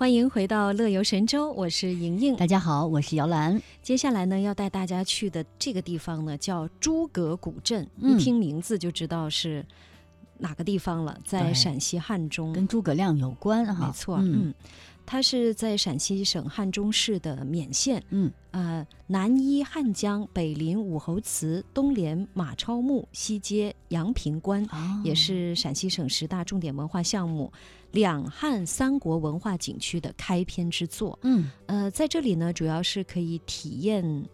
[0.00, 2.34] 欢迎回到乐游神州，我是莹莹。
[2.34, 3.60] 大家好，我是姚兰。
[3.82, 7.86] 接下来呢，要带大家去的这个地方呢，叫诸葛古镇。
[7.98, 9.62] 一听名字就知道是
[10.38, 13.88] 哪个地方了，在陕西汉中，跟诸葛亮有关哈。
[13.88, 14.54] 没错，嗯。
[15.10, 24.64] 它是在陕西省汉中市的勉县，嗯，呃，南依汉江，北临武侯祠，东连马超墓，西接阳平关，
[25.02, 27.52] 也是陕西省十大重点文化项目、
[27.90, 31.18] 两汉三国文化景区的开篇之作。
[31.22, 34.24] 嗯，呃，在这里呢，主要是可以体验。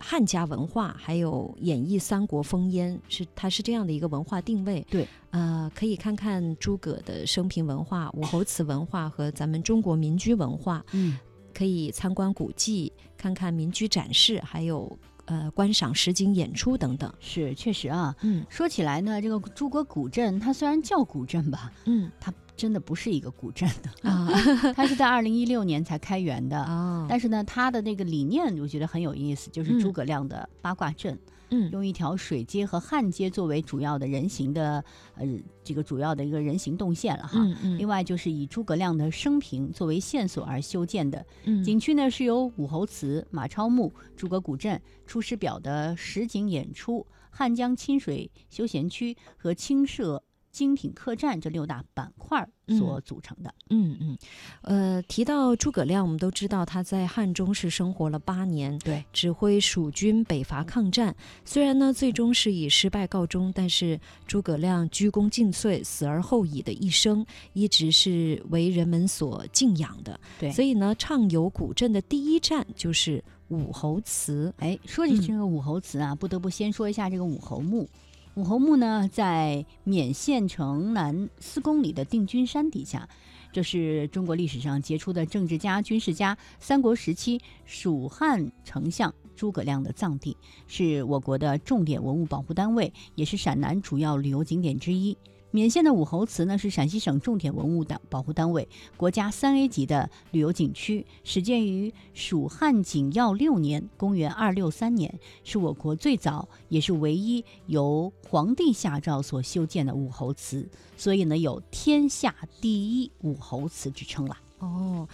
[0.00, 4.84] 汉家文化还有演绎三国烽烟，是它是这样的一个文化定位。
[4.90, 10.84] 对，呃，可以看看诸葛的生平文化、武侯祠文化和咱们中国民居文化。
[10.92, 11.18] 嗯，
[11.54, 17.12] 可以参观古迹，看看民居展示，还有呃观赏实景演出等等。
[17.20, 18.14] 是，确实啊。
[18.22, 22.32] 嗯，说起来呢，这个诸葛古镇，它虽然叫古镇吧，嗯，它。
[22.60, 24.28] 真的不是一个古镇的啊，
[24.76, 27.06] 它是在二零一六年才开园的啊。
[27.08, 35.26] 但是呢，它的那个理念我觉得很有意思，就是诸葛亮的八卦阵，嗯，用一条水街和汉街作为主要的人行的呃
[35.64, 37.38] 这个主要的一个人行动线了哈。
[37.38, 37.78] 嗯嗯。
[37.78, 41.24] 另外就是以诸葛亮的生平作为线索而修建的
[41.64, 50.22] 景区呢，是由武侯祠、马超墓、诸葛古镇、出师表的实景演出、汉江亲水休闲区和青社。
[50.50, 53.54] 精品客栈这六大板块所组成的。
[53.70, 54.18] 嗯嗯，
[54.62, 61.14] 呃，提到诸葛亮，我们都知道他在汉中是生活了八年，对，指挥蜀军北伐抗战。
[61.44, 70.18] 虽然呢，最终是以失败告终，但是诸葛亮鞠躬尽瘁、死而后已的一生，一直是为人们所敬仰的。
[70.38, 74.52] 对，所以呢，畅游古镇的第一站就是武侯祠。
[74.58, 77.88] 哎，说起这个武侯祠啊，不得不先说一下这个武侯墓。
[78.36, 83.08] 武侯墓呢，在勉县城南四公里的定军山底下，
[83.52, 90.36] 这是中国历史上杰出的政治家、军事家，三国时期蜀汉丞相诸葛亮的葬地，
[90.68, 95.18] 是我国的重点文物保护单位，也是陕南主要旅游景点之一。
[95.52, 105.12] 勉县的武侯祠呢，是陕西省重点文物的保护单位，国家三 A 级的旅游景区，始建于蜀汉景耀六年（公元二六三年），
[105.42, 114.36] 是我国最早也是唯一由皇帝下诏所修建的武侯祠，所以呢，有“天下第一武侯祠”之称了。
[114.60, 115.08] 哦，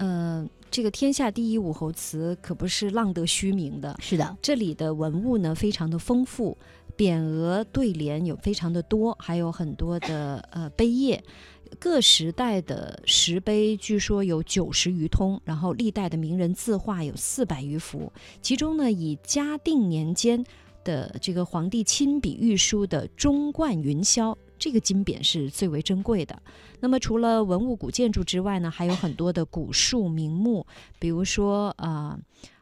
[0.00, 3.94] 呃，这个“天下第一武侯祠”可不是浪得虚名的。
[4.00, 6.56] 是的，这里的文物呢，非常的丰富。
[6.96, 11.22] 匾额对联有非常的多，还有很多的呃碑页，
[11.78, 18.12] 各时代的石碑据说有九十余通，然后历代的名人字画有四百余幅，
[18.42, 20.44] 其中呢以嘉定年间
[20.84, 26.42] 的这个皇帝亲笔御书的“中冠云霄”这个金匾是最为珍贵的。
[26.80, 30.66] 那么除了文物古建筑之外呢，还有很多的古树名木，
[30.98, 32.18] 比如说啊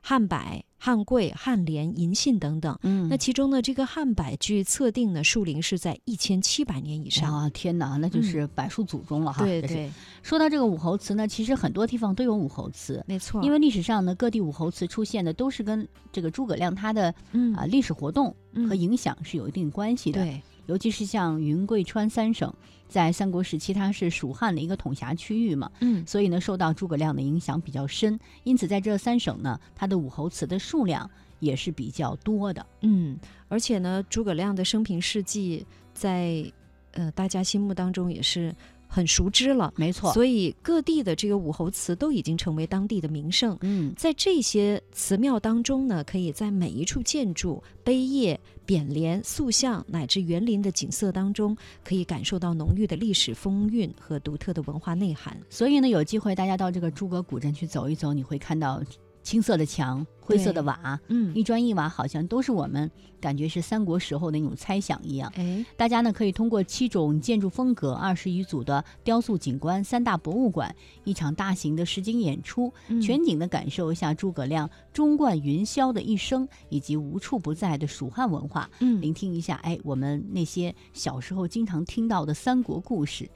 [0.08, 0.38] 汉柏。
[0.80, 7.50] 汉桂、汉莲、银杏等等，嗯，那其中呢，这个汉柏据测定呢，树龄是在一千七百年以上啊！
[7.50, 9.44] 天哪，那就是柏树祖宗了哈。
[9.44, 9.90] 对对。
[10.22, 13.42] 说到这个武侯祠呢，其实很多地方都有武侯祠，没错。
[13.42, 17.12] 因为历史上呢，各地武侯祠出现的都是跟这个诸葛亮他的
[17.56, 18.32] 啊历史活动
[18.68, 20.22] 和影响是有一定关系的。
[20.22, 20.40] 对。
[20.68, 22.54] 尤其是像云贵川三省，
[22.88, 33.18] 在三国时期它是蜀汉的一个统辖区域嘛，嗯，所以呢受到诸葛亮的影响比较深，因此在这三省呢，它的武侯祠的数量也是比较多的，嗯，
[33.48, 36.44] 而且呢，诸葛亮的生平事迹在
[36.92, 38.54] 呃大家心目当中也是。
[38.88, 43.56] 很熟知了，没错，所以各地的这个武侯祠都已经成为当地的名胜。
[43.60, 55.38] 嗯，在这些祠庙当中呢，可以在每一处建筑、碑业、匾联、塑像乃至园林的景色当中，可以感受到浓郁的历史风韵和独特的文化内涵。
[55.50, 58.82] 所以呢，有机会大家到这个诸葛古镇去走一走，你会看到
[59.28, 60.06] 青色的墙。
[60.20, 65.32] 灰色的瓦，嗯，一砖一瓦，好像都是我们感觉是三国时候的那种猜想一样。
[65.36, 72.70] 哎，大家呢可以通过七种建筑风格、二十余组的雕塑景观、三大博物馆、一场大型的实景演出，
[73.00, 78.68] 全景的感受一下诸葛亮中冠云霄的一生，以及无处不在的蜀汉文化。
[78.80, 83.26] 嗯，聆听一下，哎，我们那些小时候经常听到的三国故事。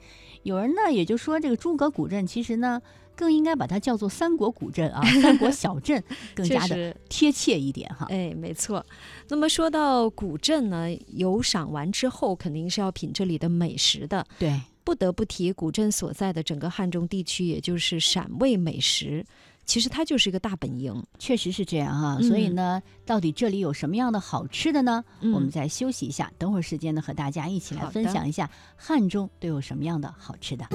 [0.43, 2.79] 有人呢也就说，这个诸葛古镇其实呢
[3.15, 6.95] 更应该把它叫做三国古镇啊， 三国小镇更加的。
[7.09, 8.85] 贴切一点哈，哎，没错。
[9.29, 14.25] 那么说到古镇呢，游赏完之后肯定是要品这里的美食的。
[14.39, 19.23] 对，不得不提古镇所在的整个汉中地区，也就是陕味美食。
[19.65, 22.19] 其实它就是一个大本营，确实是这样哈。
[22.21, 25.03] 所以呢，到底这里有什么样的好吃的呢？
[25.21, 30.65] 我们再休息一下，等会儿时间呢，和大家一起来分享一下汉中都有什么样的好吃的。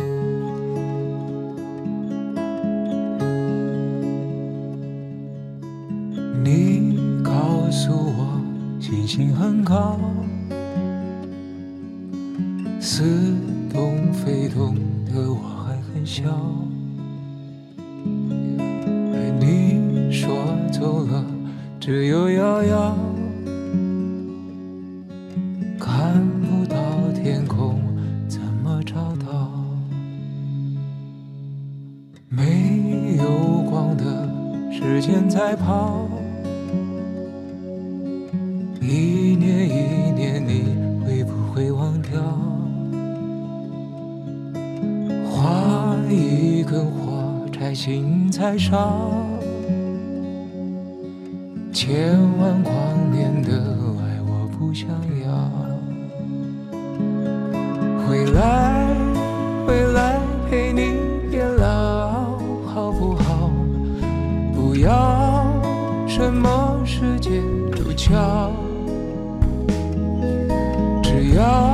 [9.09, 9.99] 心很高，
[12.79, 13.35] 似
[13.73, 14.75] 懂非懂
[15.07, 16.25] 的我还很小。
[19.15, 20.29] 而你说
[20.71, 21.25] 走了，
[21.81, 22.99] 只有遥遥，
[25.81, 26.77] 看不到
[27.15, 27.81] 天空，
[28.29, 29.51] 怎么找到？
[32.29, 34.29] 没有光的
[34.71, 36.07] 时间在跑。
[47.59, 49.11] 火柴，心才烧。
[51.73, 52.73] 千万光
[53.11, 53.51] 年的
[53.99, 54.89] 爱，我不想
[55.27, 55.51] 要。
[58.07, 58.87] 回来，
[59.67, 60.93] 回来陪你
[61.31, 63.51] 变老，好不好？
[64.55, 65.45] 不要
[66.07, 68.53] 什么世界主角。
[71.03, 71.68] 只要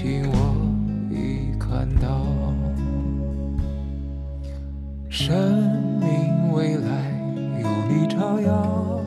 [0.00, 0.34] 星星我
[1.10, 2.24] 已看到，
[5.10, 5.36] 生
[6.00, 7.12] 命未来
[7.60, 9.02] 有你照耀，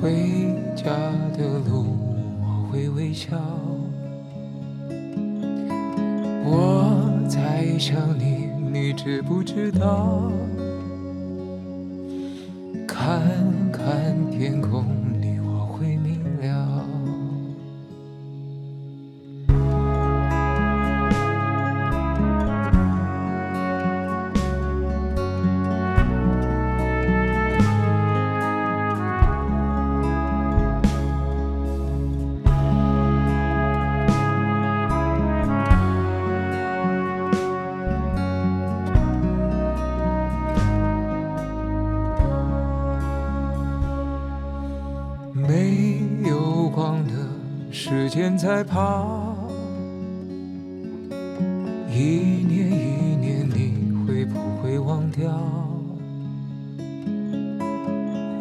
[0.00, 0.90] 回家
[1.38, 1.96] 的路
[2.42, 3.36] 我会微笑，
[6.44, 6.90] 我
[7.28, 8.52] 在想你。
[8.72, 10.32] 你知不知道？
[12.88, 13.22] 看
[13.70, 14.84] 看天空，
[48.44, 49.34] 在跑，
[51.88, 55.32] 一年一年，你会不会忘掉？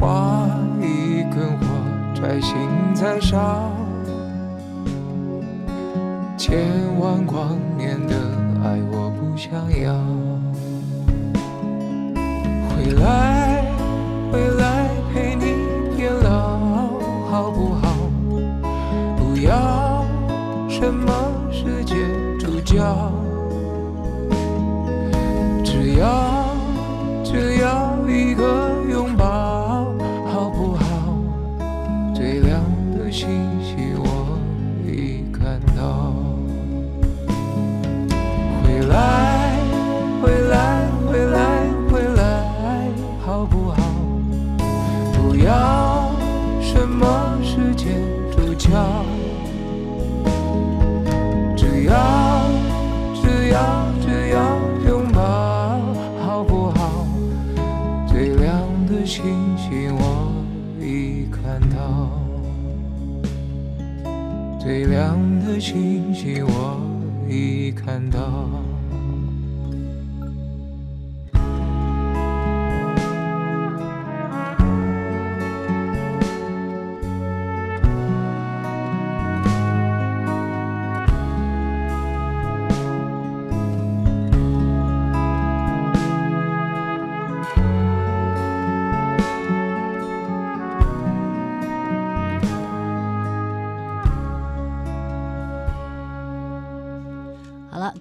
[0.01, 0.49] 画
[0.81, 1.65] 一根火
[2.13, 2.53] 柴，心
[2.93, 3.71] 在烧，
[6.37, 6.59] 千
[6.99, 8.13] 万光年的
[8.61, 9.95] 爱我不想要。
[12.75, 13.42] 回来，
[22.73, 23.22] 叫
[59.13, 60.33] 清晰我
[60.81, 62.09] 已看到，
[64.59, 66.81] 最亮的星星我
[67.29, 68.72] 已看到。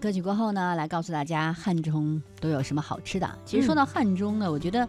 [0.03, 3.39] 歌曲过后呢，来告诉大家汉中都有什么好吃的。
[3.45, 4.87] 其实说到汉中呢，我觉得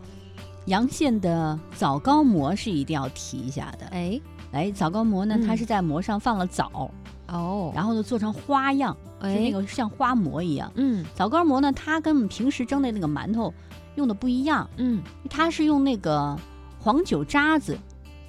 [0.66, 3.86] 洋县的枣糕馍是一定要提一下的。
[3.92, 4.20] 哎，
[4.52, 6.90] 哎枣糕馍呢，它是在馍上放了枣，
[7.28, 9.36] 哦，然后呢做成花样，就哎。
[9.36, 10.72] 那个像花馍一样。
[10.74, 11.06] 嗯。
[11.14, 13.54] 枣糕馍呢，它跟我们平时蒸的那个馒头
[13.94, 16.36] 用的不一样，嗯，它是用那个
[16.80, 17.78] 黄酒渣子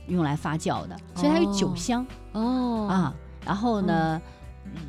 [0.09, 3.15] 用来发酵的，所以它有酒哦香、哦，啊。
[3.47, 4.21] 然后呢，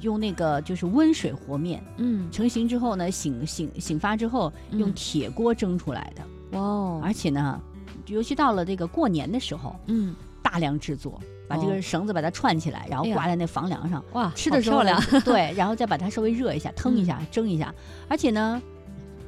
[0.02, 1.84] 用那个就是温水和面。
[1.98, 6.22] 嗯，成型之后呢，醒醒醒发之后，用嗯铁锅蒸出来的，
[6.58, 7.60] 哇哦，而且呢，
[8.08, 11.68] 尤其到了这个过年的时候，嗯，大量制作，把这哦。
[11.68, 17.74] 个绳子把它串起来，然后挂在那房梁上，哇，吃的时候好漂亮，对，然后再把它稍微热一下， 腾一下，蒸一下，
[18.08, 18.62] 而且呢。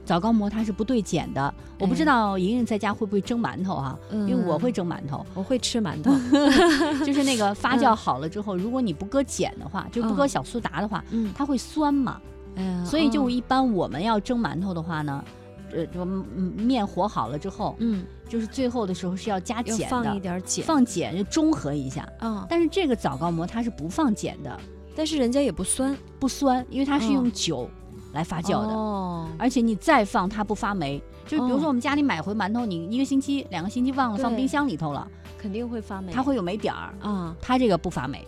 [0.07, 6.11] 枣糕馍它是不对碱的，我不知哎道莹莹在家会不会蒸馒头哈、因为我会嗯，蒸馒头，我会吃馒头，
[7.05, 12.21] 就是那个发酵好了之后，如果你不搁碱的话，就不搁嗯小苏打的话，嗯，它会酸嘛，
[12.55, 15.23] 哎所以就哦一般我们要蒸馒头的话呢，
[15.73, 16.05] 呃，
[16.55, 22.07] 面和好了之后，嗯，就是最后的时候是要加要碱放一的，点碱放碱就中和一下。
[22.19, 24.57] 啊，但是这个枣糕馍它是不放碱的，
[24.95, 25.95] 但是人家也不酸。
[26.19, 27.13] 不酸，因为它是嗯。
[27.13, 27.69] 用酒
[28.13, 28.73] 来发酵的。
[28.73, 31.59] 哦，而且你再放它不发霉，就比如哦。
[31.59, 36.93] 说我们家里买回馒头，你一个星期、两个星期忘了放冰箱里头了，肯定会发霉，它会有霉点儿。
[37.01, 38.25] 啊，它这个不发霉，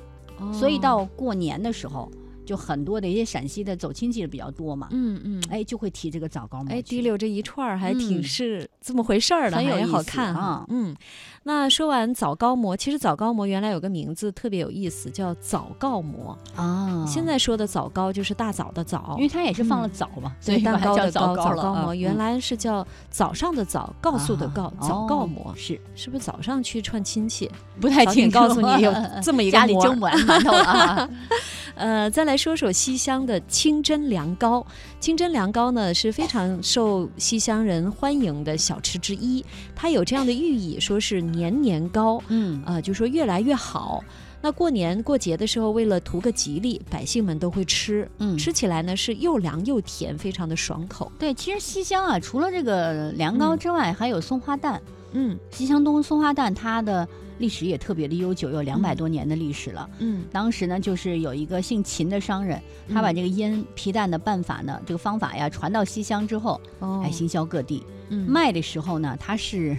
[0.53, 2.09] 所以哦到过年的时候，
[2.49, 10.65] 就很多的一些陕西的走亲戚的比较多嘛，嗯嗯，哎，就会提这个枣糕馍哎，去提溜这一串儿还挺嗯是这么回事儿的，还很有意思好看哈啊。
[10.69, 10.95] 嗯，
[11.43, 16.35] 那说完枣糕馍，其实枣糕馍原来有个名字特别有意思，叫枣糕馍。
[16.55, 17.05] 啊。
[17.07, 25.53] 现在说的枣糕就是大枣的枣因，为它也是放了嗯枣嘛，所以蛋糕的糕，枣糕馍原嗯来是叫早上的早，告诉的告，枣糕哦馍。
[25.55, 27.47] 是是不是早上去串亲戚？
[27.79, 28.91] 不太清楚，告诉你有
[29.21, 31.09] 这么一个家里蒸完馒头了啊。
[31.79, 34.65] 呃，再来说说西乡的清真凉糕。
[34.99, 39.43] 清真凉糕呢是非常受西乡人欢迎的小吃之一，
[39.73, 44.03] 它有这样的寓意，说是年年高，嗯呃，就说越来越好。
[44.41, 51.09] 那过年过节的时候，为了图个吉利，百姓们都会吃，嗯吃起来呢是又凉又甜，非常的爽口。
[51.17, 54.81] 对，其实西乡啊，除了这个凉糕嗯之外，还有松花蛋。
[55.13, 57.07] 嗯西乡东松花蛋，它的
[57.39, 59.89] 历史也特别的悠久，有两百嗯多年的历史了。
[59.97, 62.61] 嗯，当时呢，就是有一个姓秦的商人，
[62.93, 67.01] 他把嗯这个腌皮蛋的办法呢，这个方法呀传到西乡之后，哦。
[67.03, 67.83] 哎，行销各地。
[68.09, 68.29] 嗯。
[68.29, 69.75] 卖的时候呢，他是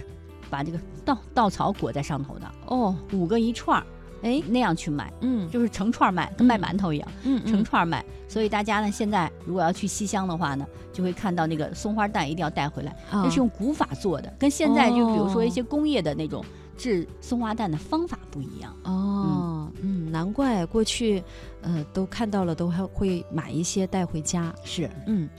[0.49, 3.85] 把这个稻稻草裹在上头的，哦，五个一串儿，
[4.23, 5.49] 哎，那样去卖，嗯。
[5.49, 8.03] 就是成串儿卖，跟卖嗯馒头一样，嗯成串儿卖。
[8.27, 16.43] 所以大家呢，现在如果要去西乡的话呢，就会看到那个松花蛋一定要带回来，啊那是用古法做的，跟现在就比如说一哦些工业的那种
[16.81, 18.75] 制松花蛋的方法不一样。
[18.85, 21.23] 哦，嗯，难怪过去，
[21.61, 24.51] 呃，都看到了，都还会买一些带回家。
[24.63, 25.29] 是，嗯，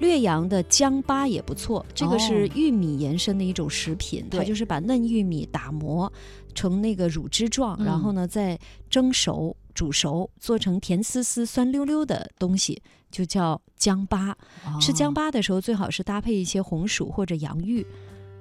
[0.00, 6.12] 略阳的姜粑也不错，这个是玉米延伸的一种食品，它就是把嫩玉米打磨
[6.56, 12.82] 成那个乳汁状，然后呢再蒸熟、煮熟，做成甜丝丝、酸溜溜的东西，
[13.12, 14.34] 就叫姜粑。
[14.80, 17.86] 吃姜粑，粑的时候，最好是搭配一些红薯或者洋芋。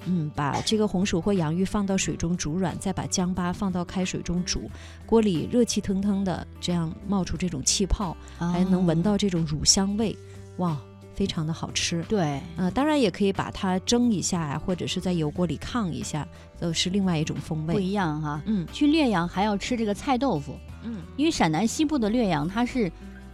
[0.05, 4.69] 嗯，把这个红薯或洋芋放到水中煮软，再把姜巴放到开水中煮，
[5.05, 9.03] 锅里热气腾腾的，这样冒出这种气泡，还能闻哦。
[9.03, 10.15] 到这种乳香味，
[10.57, 10.77] 哇，
[11.13, 12.03] 非常的好吃。
[12.07, 16.27] 对，呃，当然也可以把它蒸一下呀、或者是在油锅里炕一下，
[16.59, 17.79] 都是另外一种风味不。
[17.79, 18.41] 一样哈。
[18.45, 22.91] 嗯去略阳还要吃这个菜豆腐，嗯因为陕南西部的略阳它是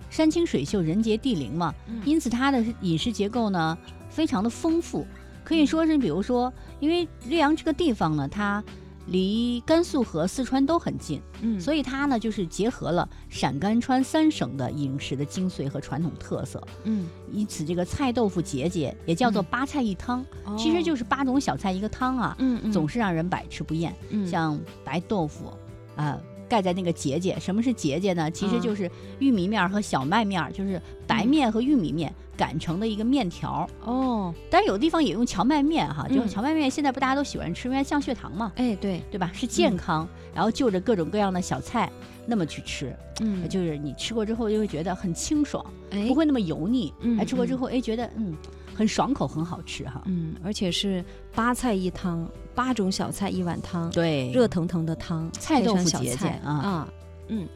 [0.10, 3.78] 山清水秀、人杰地灵嘛，嗯因此它的饮食结构呢
[4.10, 5.06] 非常的丰富，
[5.46, 8.62] 可以说是比如说，因为略阳这个地方呢，它
[9.08, 20.26] 离甘肃和四川都很近，嗯所以它呢就是结合了陕甘川三省的饮食的精髓和传统特色，嗯，因此这个菜豆腐节节也叫做嗯八菜一汤，
[20.58, 23.96] 其实就是是八种小菜一个汤啊，嗯嗯总是让人百吃不厌。
[24.10, 25.54] 嗯像白豆腐，
[25.96, 26.20] 啊、
[26.56, 27.38] 盖在那个结节。
[27.40, 28.32] 什么是结节呢？
[28.32, 33.68] 其实嗯就是玉米面儿和小麦面儿，就是白嗯面和玉米面擀成的一个面条。
[33.84, 39.30] 哦，但是有的地方也用荞麦面哈，就是荞麦面现在不大家都喜欢吃，因为它降血糖嘛，哎对，对吧？
[39.34, 41.92] 是健康，然后就着各种各样的小菜
[42.26, 46.94] 那么去吃，嗯就是你吃过之后就会觉得很清爽，哎不会那么油腻。
[47.02, 48.34] 嗯哎，吃过之嗯后哎觉得嗯
[48.76, 50.02] 很爽口，很好吃哈。
[50.06, 51.04] 嗯，而且是
[51.34, 56.88] 八菜一汤，八种小菜一碗汤，对，热腾腾的汤，菜豆腐节节小菜啊啊，
[57.30, 57.48] 嗯。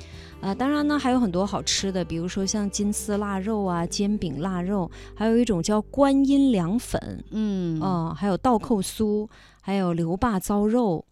[0.42, 9.28] 啊，当然呢，还有很多好吃的，比如说像金丝腊肉啊、煎饼腊肉，还有一种叫观音凉粉，嗯哦、还有倒扣酥，
[9.60, 11.04] 还有刘坝糟肉，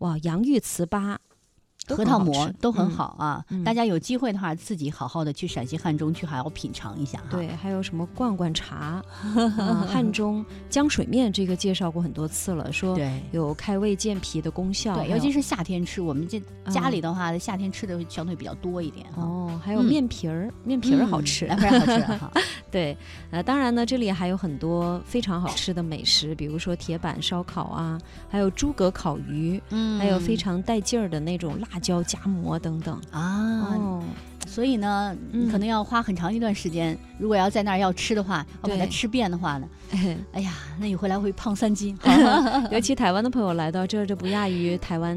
[0.00, 1.18] 哇，洋芋糍粑，都
[1.88, 7.24] 核桃馍都很嗯好啊，嗯大家有机会的话，自己好好的去陕西汉中去好好品尝一下哈。
[7.32, 9.02] 对，还有什么罐罐茶，
[9.58, 19.22] 啊汉中浆水面，这个介绍过很多次了，说对有开胃健脾的功效，对，尤其是夏天吃，我们这家嗯里的话，夏天吃的相对比较多一点哈。
[19.22, 22.30] 哦，还有嗯面皮儿，面皮儿好嗯吃，凉皮儿好吃 哈。
[22.70, 22.96] 对，
[23.30, 27.98] 呃，当然呢，这里还有很多非常好吃的美食，比如说铁板烧烤啊，
[28.28, 33.00] 还有诸葛烤鱼，嗯还有非常带劲儿的那种辣椒夹馍等等。
[33.10, 34.02] 啊，哦，
[34.46, 36.96] 所以呢，嗯可能要花很长一段时间。
[37.18, 41.96] 如果要在那儿要吃的话，要把它吃遍的话呢，哎 哎呀，那你回来会胖三斤。
[42.70, 45.16] 尤其台湾的朋友来到这儿，这不亚于台湾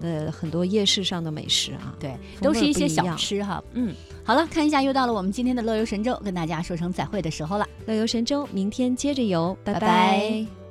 [0.00, 1.94] 的很多夜市上的美食啊。
[1.98, 3.62] 对，都是一些小吃哈。
[3.74, 3.94] 嗯，
[4.24, 7.66] 好了，看一下又到了我们今天的乐游神州，跟大家说声再会的时候了。
[7.86, 10.63] 乐游神州，明天接着游，拜拜拜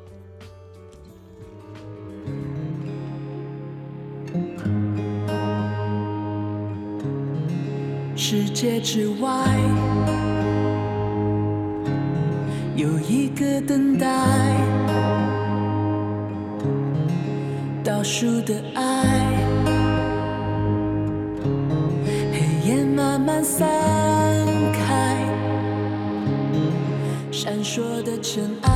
[8.36, 9.30] 世界之外
[12.76, 14.08] 有一个等待
[17.84, 18.82] 倒数的爱
[22.32, 23.70] 黑夜慢慢散
[24.74, 25.16] 开
[27.32, 28.73] 闪烁的尘埃。